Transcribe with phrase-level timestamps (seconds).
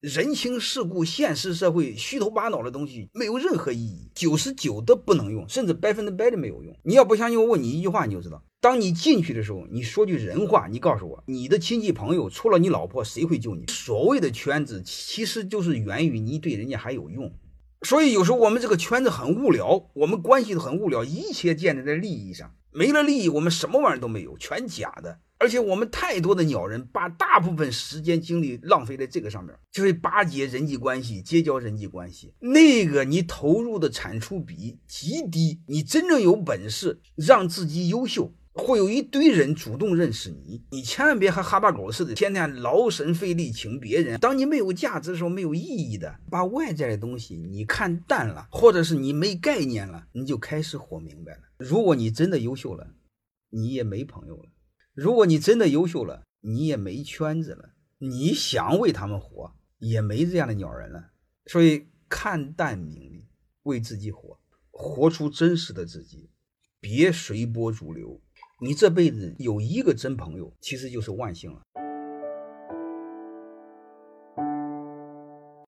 [0.00, 6.74] 人情世故、现实社会、虚头巴脑的东西没有任何意义，九十九的不能用，甚至百分之百的没有用。
[6.82, 13.66] 你要不相信，我问你一句话，你就知道：当你进去的时候，你说句人话，你告诉我，你的亲戚朋友除了你老婆，谁会救你？
[13.68, 17.30] 所谓的圈子，其实就是源于你对人家还有用。
[17.82, 25.20] 所以有时候我们这个圈子很无聊，我们关系都很无聊，一切建立在利益上，没了利益，我们什么玩意儿都没有，全假的。
[25.38, 32.34] 而且我们太多的鸟人把大部分时间精力浪费在这个上面，就是巴结人际关系、结交人际关系。
[32.40, 40.62] 那个你投入的产出比极低，你真正有本事让自己优秀，会有一堆人主动认识你。
[40.70, 44.18] 你千万别和哈巴狗似的，天天劳神费力请别人。
[44.18, 51.42] 当你没有价值的时候，没有意义的，把外在的东西你看淡了，或者是你没概念了，你就开始活明白了。
[51.58, 52.94] 如果你真的优秀了，
[53.50, 54.50] 你也没朋友了。
[54.94, 57.70] 如果你真的优秀了，你也没圈子了。
[57.98, 61.10] 你想为他们活，也没这样的鸟人了。
[61.46, 63.28] 所以看淡名利，
[63.62, 66.30] 为自己活，活出真实的自己，
[66.80, 68.20] 别随波逐流。
[68.60, 71.62] 你这辈子有一个真朋友，其实就是万幸了。